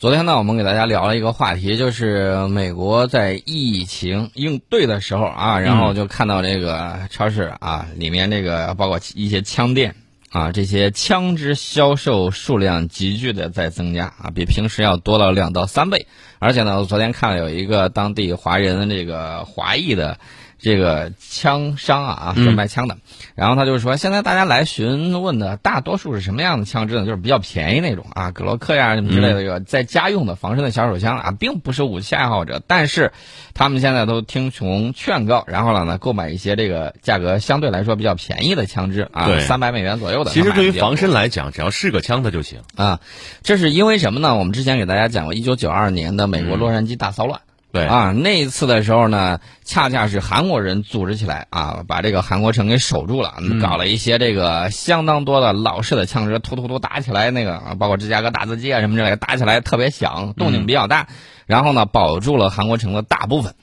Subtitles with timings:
[0.00, 9.94] 昨天呢，我们给大家聊了一个话题，就是美国在疫情应对的时候啊，然后就看到这个超市啊里面这个包括一些枪店
[10.30, 16.06] 啊，这些枪支销售数量急剧的在增加啊，比平时要多了两到三倍。
[16.38, 20.18] 而且呢，我昨天看了有一个当地华人的这个华裔的。
[20.62, 22.98] 这个枪商啊，是卖枪的，
[23.34, 27.06] 然后他就说，现在大家来询问的大多数是什么样的枪支呢？
[27.06, 33.12] 就是比较便宜那种啊，格洛克呀什么之类的，这个在家用的防身的小手枪啊，并不是武器爱好者，但是
[33.54, 40.30] 他们现在都听从劝告，然后了呢，购买一些这个价格相对来说比较便宜的枪支啊，三百美元左右的。
[40.30, 43.00] 其实对于防身来讲，只要是个枪，它就行啊。
[43.42, 44.36] 这是因为什么呢？
[44.36, 47.40] 我们之前给大家讲过，一九九二年的美国洛杉矶大骚乱。
[47.72, 61.06] 对啊，那一次的时候呢，恰恰是韩国人组织起来啊，把这个韩国城给守住了，搞了一些这个相当多的老式的枪支，突突突打起来，那个包括芝加哥打字机啊什么之类的，打起来特别响，动静比较大。
[61.46, 63.54] 然后呢，保住了韩国城的大部分。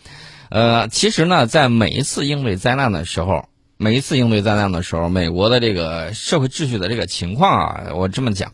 [0.50, 8.53] 呃，其实呢，在每一次应对灾难的时候，每一次应对灾难的时候，美国的这个社会秩序的这个情况啊，我这么讲。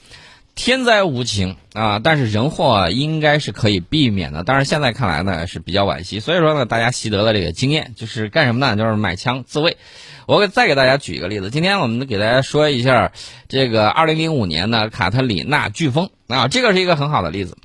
[0.55, 4.43] 天灾无情啊，但是人祸应该是可以避免的。
[4.43, 6.19] 但是现在看来呢，是比较惋惜。
[6.19, 8.75] 所以说呢，大家习得了这个经验，就是干什么呢？
[8.75, 9.77] 就是买枪自卫。
[10.25, 11.49] 我给再给大家举一个例子。
[11.49, 13.11] 今天我们给大家说一下
[13.49, 17.57] 这个2005年的卡特里娜飓风啊，这个是一个很好的例子。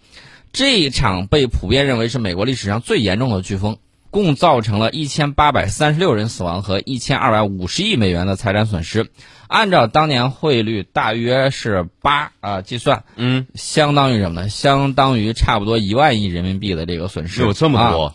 [0.53, 3.77] 这一场被普遍认为是美国历史上最严重的飓风。
[4.11, 9.11] 共造成了一千八百三十六人死亡和一千二百五十亿美元的财产损失，
[9.47, 14.49] 按照当年汇率大约是八啊计算，嗯，相当于什么呢？
[14.49, 18.15] 相当于差不多一万亿人民币的这个损失，有这么多，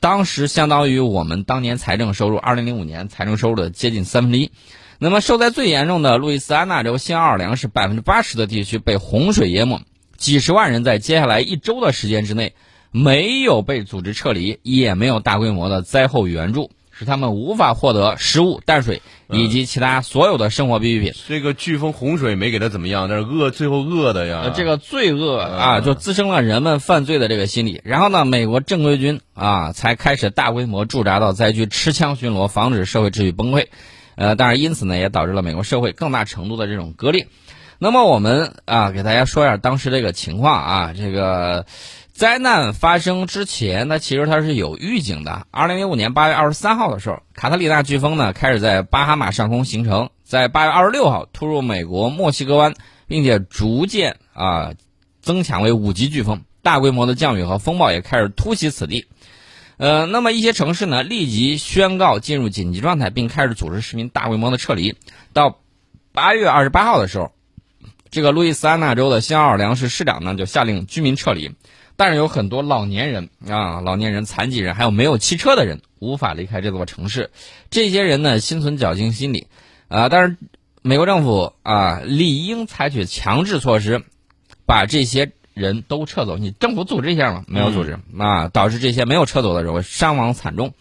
[0.00, 4.50] 当时相当于我们当年财政收入，二零零五年财政收入的接近三分之一。
[4.98, 9.82] 那么受灾最严重的路易斯安那州新奥尔良市百分之八十的地区被洪水淹没，
[10.16, 12.54] 几十万人在接下来一周的时间之内。
[12.96, 21.12] 没有被组织撤离，也没有大规模的灾后援助，使他们无法获得食物、淡水以及其他所有的生活必需品。
[21.28, 24.50] 这个飓风、洪水没给他怎么样，但是饿，最后饿的呀。
[24.56, 27.82] 这个罪恶啊，就滋生了人们犯罪的这个心理。
[27.84, 33.66] 然后呢，美国正规军啊，才开始大规模驻扎到灾区，持枪巡逻，防止社会秩序崩溃。
[34.14, 37.26] 呃，当然，因此呢，也导致了美国社会更大程度的这种割裂。
[37.78, 41.66] 那么，我们啊，给大家说一下当时这个情况啊，这个。
[42.16, 45.46] 灾难发生之前，它其实它是有预警的。
[45.50, 52.72] 二零零五年八月二十三号的时候，卡特里娜飓风呢开始在巴哈马上空形成，在八月二十六号突入美国墨西哥湾，
[53.06, 54.72] 并且逐渐啊
[55.20, 59.08] 增强为五级飓风，大规模的降雨和风暴也开始突袭此地。
[59.76, 64.96] 呃，那么一些城市呢立即宣告进入紧急状态，并开始组织市民大规模的撤离。
[65.34, 65.58] 到
[66.12, 67.30] 八月二十八号的时候，
[68.10, 71.54] 这个路易斯安那州的新奥尔良市市长呢就下令居民撤离。
[71.96, 77.30] 但是有很多老年人啊，老年人、残疾人，还有没有汽车的人，无法离开这座城市。
[77.70, 79.46] 这些人呢，心存侥幸心理，
[79.88, 80.36] 啊，但是
[80.82, 84.02] 美国政府啊，理应采取强制措施，
[84.66, 86.36] 把这些人都撤走。
[86.36, 87.44] 你政府组织一下嘛？
[87.48, 90.74] 没有组织啊，导致这些没有撤走的人伤亡惨重。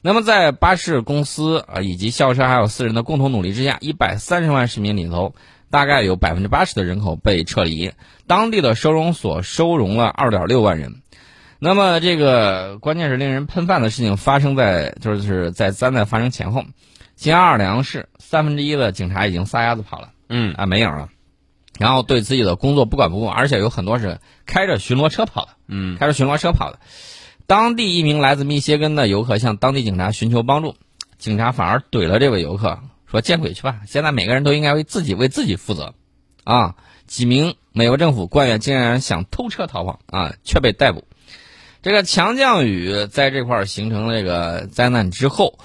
[0.00, 5.34] 那么，在巴士公司啊以及校车还有私人的共同努力之下，一百三十万市民里头。
[5.70, 7.92] 大概有百分之八十的人口被撤离，
[8.26, 11.02] 当地的收容所收容了二点六万人。
[11.60, 16.64] 那么，这个关键是令人喷饭的事情发生在就是在灾难发生前后，
[17.16, 21.08] 新奥尔良市三分之一的警察已经撒丫子跑了，嗯啊没影了，
[21.78, 26.78] 然后对自己的工作不管不顾，而且有很多是开着巡逻车跑的，嗯，开着巡逻车跑的。
[27.48, 30.76] 当地一名来自密歇根的游客向当地警察寻求帮助，
[31.18, 32.78] 警察反而怼了这位游客。
[33.10, 33.80] 说见鬼去吧！
[33.86, 35.94] 现在每个人都应该为自己为自己负责，
[36.44, 36.76] 啊！
[37.06, 41.04] 几名美国政府官员竟然想偷车逃跑啊，却被逮捕。
[41.80, 45.58] 这个强降雨在这块形成了这个灾难之后，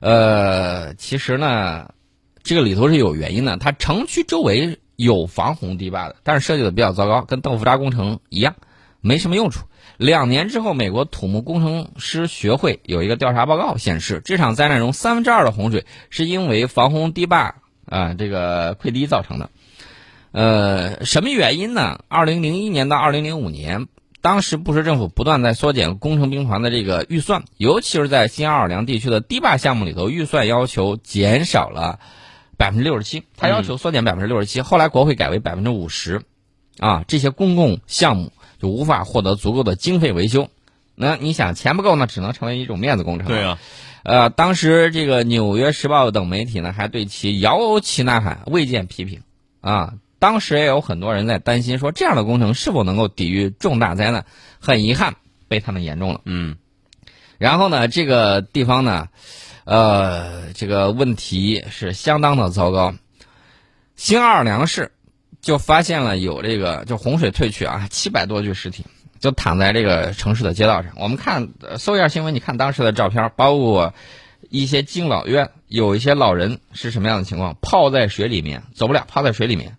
[0.00, 1.90] 呃，其实呢，
[2.42, 3.58] 这个里头是有原因的。
[3.58, 8.56] 它城区周围有防洪堤坝的，但是设计的比较糟糕，跟豆腐渣工程一样，
[9.06, 9.60] 没什么用处。
[9.96, 17.54] 两年之后，美国土木工程师学会有一个调查报告显示，这场灾难中三分之二的洪水是因为防洪堤坝
[17.86, 19.48] 啊这个溃堤造成的。
[20.32, 22.00] 呃，什么原因呢？
[22.08, 23.86] 二零零一年到二零零五年，
[24.20, 32.00] 当时布什政府不断在缩减工程兵团的这个预算，尤其是在新奥尔良地区的堤坝项目里头，预算要求减少了
[32.58, 36.20] 百分之六十七，他要求缩减百分之六十七，后来国会改为百分之五十，
[36.80, 38.30] 啊，这些公共项目。
[38.66, 40.50] 就无法获得足够的经费维修，
[40.96, 43.28] 那你想钱不够呢，只能成为一种面子工程。
[43.28, 43.58] 对啊，
[44.02, 49.22] 呃，当时这个《纽约时报》等媒体呢，还对其摇旗呐喊，未见批评，
[49.60, 54.26] 啊，当时也有很多人在担心，说这样的工程是否能够抵御重大灾难？
[54.58, 55.14] 很遗憾，
[55.46, 56.20] 被他们言中了。
[56.24, 56.56] 嗯，
[57.38, 59.06] 然后呢，这个地方呢，
[59.64, 62.94] 呃，这个问题是相当的糟糕。
[63.94, 64.90] 新奥尔良市
[65.46, 68.84] 就发现了有这个，就洪水退去啊，七百多具尸体
[69.20, 70.90] 就躺在这个城市的街道上。
[70.96, 73.94] 我们看搜一下新闻，你看当时的照片，包括
[74.50, 77.56] 一些敬老院，有一些老人是什么样的情况？
[77.62, 79.76] 泡在水里面，走不了，泡在水里面。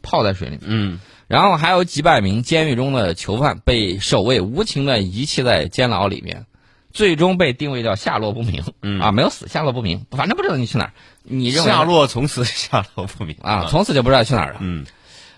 [0.00, 6.46] 泡在水里面，嗯，然后还有几百名监狱中的囚犯被守卫无情的遗弃在监牢里面，
[6.92, 10.92] 最终被定位叫下落不明，嗯啊，没有死，下落不明，反正不知道你去哪儿，
[11.28, 14.58] 你认为下落从此 下落不明啊，从此就不知道去哪儿了。
[14.60, 14.86] 嗯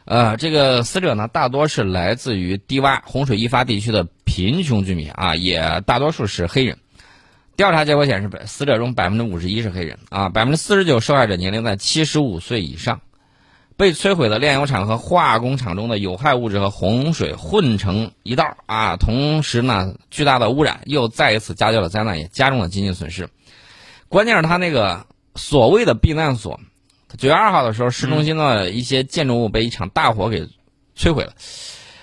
[0.04, 6.78] 呃，这个死者呢，大多是来自于低洼洪水易发地区的贫穷居民啊，也大多数是黑人。
[7.56, 13.00] 调查结果显示，死者中百分之五十一是黑人啊，百分之四十九受害者年龄在七十五岁以上。
[13.76, 18.96] 被摧毁的炼油厂和化工厂中的有害物质和洪水混成一道啊！
[18.96, 23.28] 同时呢，巨大的污染又再一次加剧了灾难，也加重了经济损失。
[24.08, 25.06] 关键是他那个
[25.38, 26.60] 所谓的避难所，
[27.16, 30.46] 九月二号的时候，市中心的一些建筑物被一场大火给
[30.94, 31.32] 摧毁了。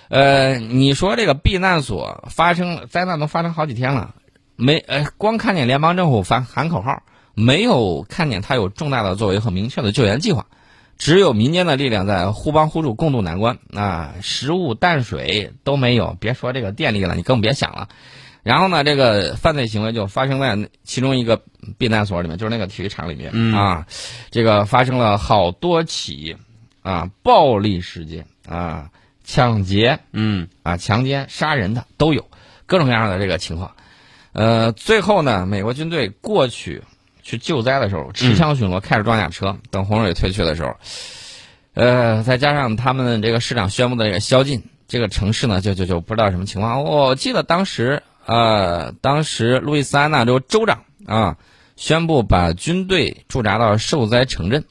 [0.08, 4.16] 呃，你说这个避难所发生灾难都发生好几天了，
[4.56, 7.04] 没呃，光看见联邦政府喊喊口号，
[7.34, 10.48] 没有看见他有重大的作为和明确的救援计划。
[10.98, 14.16] 只有民间的力量在互帮互助，共度难关啊！
[14.22, 17.90] 食物、淡水都没有，别说这个电力了，你更别想了。
[18.46, 21.42] 然后呢，这个犯罪行为就发生在其中一个
[21.80, 23.88] 避难所里面，就是那个体育场里面、嗯啊。
[24.30, 26.38] 这个发生了好多起
[26.84, 28.92] 啊暴力事件啊，
[29.24, 32.24] 抢劫嗯啊、强奸、杀人的都有，
[32.68, 33.76] 各种各样的这个情况。
[34.34, 36.84] 呃，最后呢，美国军队过去。
[37.28, 40.76] 去救灾的时候，持枪巡逻，开着装甲车，等洪水退去的时候，
[41.74, 46.84] 呃，再加上他们这个市长宣布的这个宵禁，这个城市呢，就就就不知道什么情况。
[46.84, 51.38] 我记得当时，呃，当时路易斯安那州州长啊，
[51.76, 54.66] 宣布把军队驻扎到受灾城镇，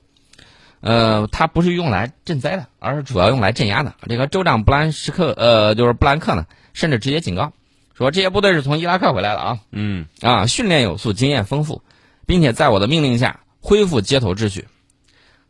[0.81, 3.95] 呃，他不是用来赈灾的，而是主要用来镇压的。
[4.09, 7.53] 这个州长布兰什克，呃，就是布兰克呢，甚至直接警告
[7.97, 11.83] 说，这些部队是从伊拉克回来的啊，嗯啊，训练有素，经验丰富。
[12.27, 14.67] 并且在我的命令下恢复街头秩序，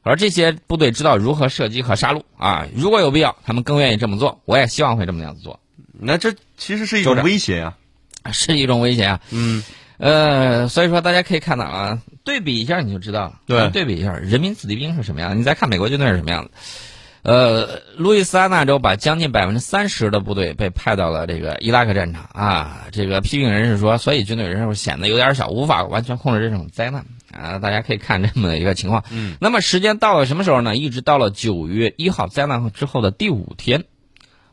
[0.03, 4.41] 而这些部队知道如何射击和杀戮啊，如果有必要，他们更愿意这么做。
[4.45, 5.61] 我也希望会这么样子做，
[5.93, 7.77] 那这其实是一种威胁呀、
[8.32, 9.21] 是一种威胁啊。
[9.31, 9.62] 嗯
[9.97, 13.41] 呃，所以说大家可以看到啊，对比一下你就知道了。
[13.47, 16.50] 对对比一下人民子弟兵是什么样，你再看美国军队是什么样的。
[17.23, 22.87] 呃，路易斯安那州把将近百分之三十的部队被派到了这个伊拉克战场啊。
[22.91, 27.59] 这个批评人士说，所以军队人数显得有点小，无法完全控制这种灾难啊。
[27.61, 29.05] 大家可以看这么一个情况。
[29.11, 30.77] 嗯，那么时间到了什么时候呢？
[30.77, 33.85] 一直到了九月一号灾难之后的第五天，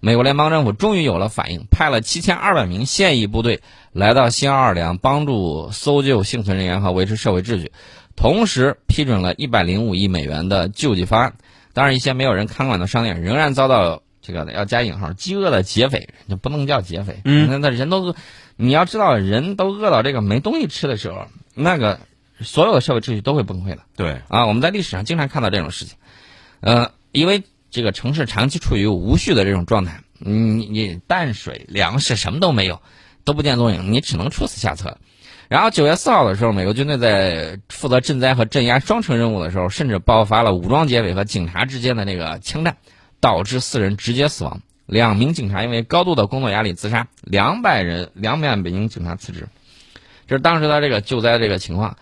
[0.04, 3.62] 美国联邦政府终于有了反应，派了七千二百名现役部队
[3.92, 7.72] 来到新奥尔良，帮助搜救幸存人员和维持社会秩序，
[8.16, 11.36] 同时批准了一百零五亿美元的救济方案。
[11.74, 18.16] 当然，一些没有人看管的商店仍然遭到这个要加引号饥饿的劫匪，就不能叫劫匪，嗯那那人都饿，
[18.56, 22.00] 你要知道，人都饿到这个没东西吃的时候，那个
[22.40, 23.84] 所有的社会秩序都会崩溃的。
[23.96, 25.96] 对，啊，我们在历史上经常看到这种事情，
[26.62, 32.82] 呃，因为这个城市长期处于无序的这种状态，你你淡水、粮食什么都没有，
[33.24, 34.98] 都不见踪影，你只能出此下策。
[35.48, 42.78] 然后九月四号的时候，美国军队在负责赈灾和镇压双重任务的时候，甚至爆发了武装劫匪和警察之间的那个枪战，
[43.20, 49.48] 导致四人直接死亡，两名警察因为高度的工作压力自杀，两百人两百名警察辞职。
[50.28, 51.98] 这是当时的这个救灾这个情况。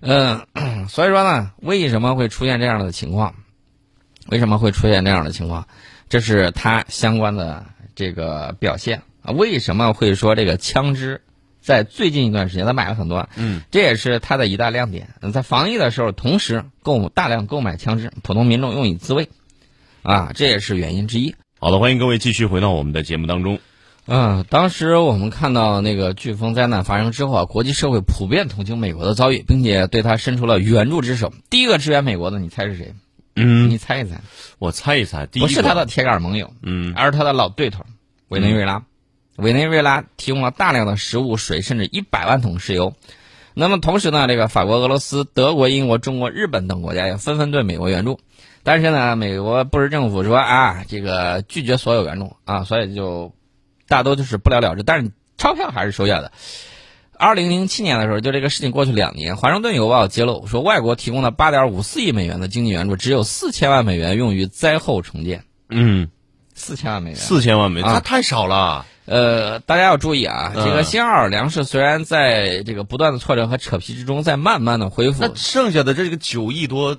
[0.00, 0.46] 嗯，
[0.88, 3.34] 所以说呢，为什么会出现这样的情况？
[4.28, 5.66] 为什么会出现这样的情况？
[6.08, 9.32] 这是它相关的这个表现啊。
[9.32, 11.20] 为什么会说这个枪支
[11.60, 13.28] 在最近一段时间他买了很多？
[13.36, 15.08] 嗯，这也是它的一大亮点。
[15.32, 19.28] 在防疫的时候，同时购大量购买枪支，普通民众用以自卫，
[20.02, 21.34] 啊，这也是原因之一。
[21.60, 23.58] 好的，欢迎各位继续回到我们的节目当中。
[24.06, 31.34] 嗯，当时我们看到那个飓风灾难发生之后啊，国际社会普遍同情美国的遭遇，并且对他伸出了援助之手。
[31.50, 32.94] 第一个支援美国的，你猜是谁？
[33.38, 34.20] 嗯，你猜一猜？
[34.58, 37.84] 我猜一猜，第一不是他的铁杆盟友，嗯而是他的老对头
[38.28, 38.82] 委内瑞拉。
[39.36, 42.94] 委内瑞拉提供了大量的食物、水，甚至一百万桶石油。
[43.54, 48.18] 那么同时呢，这个法国、俄罗斯、德国、英国、中国、日本等国家也纷纷对美国援助。
[48.64, 53.32] 但是呢，美国布什政府说啊，这个拒绝所有援助啊，所以就
[53.86, 54.82] 大多就是不了了之。
[54.82, 56.32] 但是钞票还是收下的。
[57.18, 65.42] 二零零七年的时候，就这个事情过去两年，华盛顿邮报揭露说，外国提供的八点五四亿美元的经济援助，只有四千万美元用于灾后重建。
[65.68, 66.08] 嗯，
[66.54, 68.86] 四千万美元，四千万美元，啊那太少了。
[69.04, 76.98] 呃，大家要注意啊，嗯这个新奥尔良市虽然在这个不断的挫折和扯皮之中，在慢慢的恢复那，剩下的这个九亿多，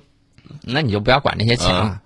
[0.61, 1.83] 那你就不要管这些钱了。
[1.85, 1.99] 嗯，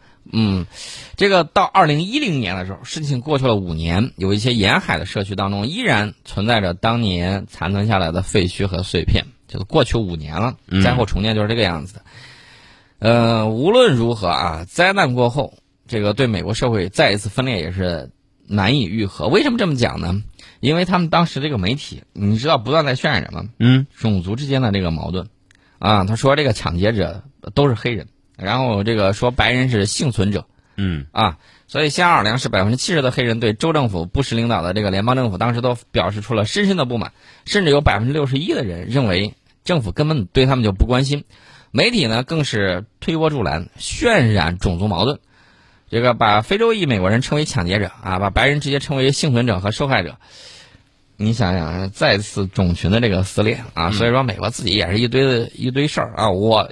[1.16, 9.26] 这个到二零一零年的时候，事情过去了五年，有一些沿海的社区当中依然存在着当年残存下来的废墟和碎片。
[9.46, 12.02] 就是过去五年了，嗯灾后重建就是这个样子的。
[12.98, 15.54] 呃，无论如何啊，灾难过后，
[15.88, 18.10] 这个对美国社会再一次分裂也是
[18.48, 19.28] 难以愈合。
[19.28, 20.24] 为什么这么讲呢？
[20.60, 23.46] 因为他们当时这个媒体，你知道不断在渲染什么？
[23.60, 25.28] 嗯种族之间的这个矛盾，
[25.78, 27.22] 啊，他说这个抢劫者
[27.54, 31.38] 都是黑人，然后这个说白人是幸存者嗯啊，
[31.68, 37.12] 所以新奥尔良是百分之七十的黑人对州政府布什领导的这个联邦政府当时都表示出了深深的不满，
[37.46, 41.26] 甚至有百分之六十一的人认为政府根本对他们就不关心，
[41.72, 45.20] 媒体呢更是推波助澜，渲染种族矛盾。
[45.90, 50.18] 这个把非洲裔美国人称为抢劫者啊，把白人直接称为幸存者和受害者。
[51.18, 56.32] 你想想，再次种群的这个撕裂啊，所以说美国自己也是一堆的一堆事儿啊。
[56.32, 56.72] 我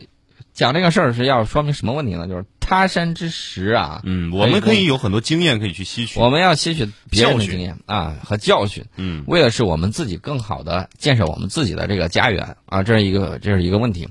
[0.54, 2.28] 讲这个事儿是要说明什么问题呢？
[2.28, 6.20] 就是他山之石啊，嗯，我们可以有很多经验可以去吸取。
[6.20, 14.10] 我们要吸取别人的经验啊和教训，嗯为的是我们自己更好的建设我们自己的这个家园啊，这是一个这是一个问题。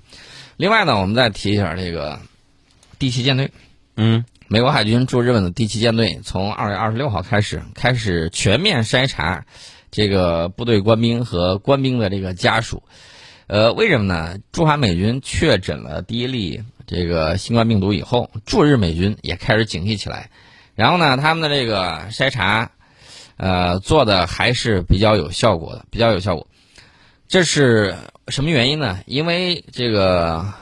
[0.56, 2.20] 另外呢，我们再提一下这个
[2.99, 3.50] 第七舰队。
[3.97, 9.44] 嗯美国海军驻日本的第七舰队从二月二十六号开始，开始全面筛查
[9.92, 12.82] 这个部队官兵和官兵的这个家属。
[13.50, 14.38] 呃，为什么呢？
[14.52, 20.30] 驻韩美军确诊了第一例这个新冠病毒以后，驻日美军也开始警惕起来。
[20.76, 22.71] 然后呢，他们的这个筛查，
[23.38, 26.47] 呃，做的还是比较有效果的，比较有效果。
[27.26, 27.97] 这是
[28.28, 29.00] 什么原因呢？
[29.04, 30.54] 因为这个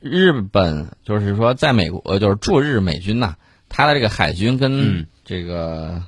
[0.00, 3.36] 日本就是说，在美国，就是驻日美军呐、
[3.68, 6.02] 他的这个海军跟这个、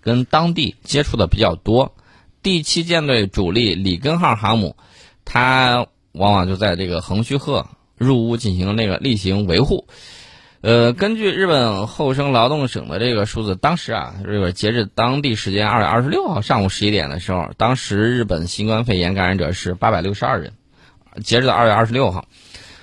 [0.00, 1.94] 跟当地接触的比较多。
[2.42, 4.76] 第七舰队主力里根号航母，
[5.30, 7.66] 它往往就在这个横须贺
[7.98, 9.86] 入屋进行那个例行维护。
[10.62, 20.54] 呃，根据日本厚生劳动省的这个数字，当时啊，这个截至当地时间二月二十六号上午十一点的时候，当时日本新冠肺炎感染者是八百六十二人，
[21.22, 22.24] 截止到二月二十六号。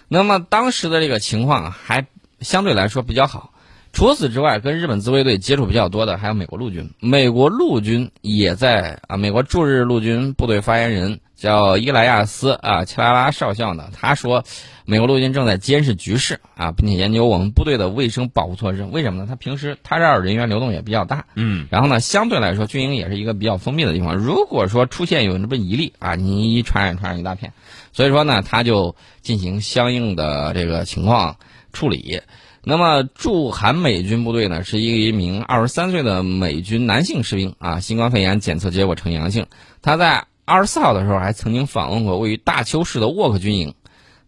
[0.07, 2.05] 那么当时的这个情况还
[2.41, 3.51] 相对来说比较好。
[3.91, 6.91] 除此之外，跟日本自卫队接触比较多的还有美国陆军。
[6.99, 14.43] 美国陆军也在啊，美国驻日陆军部队发言人叫伊莱亚斯啊切拉拉少校呢，他说，
[14.85, 18.83] 美国陆军正在监视局势啊，并且研究我们部队的卫生保护措施。
[18.85, 19.27] 为什么呢？
[19.27, 24.15] 他平时他这儿人员流动也比较大，嗯然后呢，相对来说，军营也是一个比较封闭的地方。
[24.15, 27.51] 如果说出现有这么一例啊，你一传染传染一大片，
[27.91, 31.35] 所以说呢，他就进行相应的这个情况
[31.73, 32.21] 处理。
[32.67, 39.45] 那么驻韩美军部队呢，是一名二十三岁的美军男性士兵啊，新冠肺炎检测结果呈阳性。
[39.83, 43.73] 他在二十四号的时候还曾经访问过位于大邱市的沃克军营。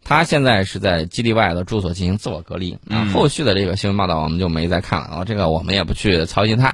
[0.04, 3.04] 他现在是在基地外的住所进行自我隔离那。
[3.04, 6.74] 嗯后续的这个新闻报道我们就没再看了然后，这个我们也不去操心它。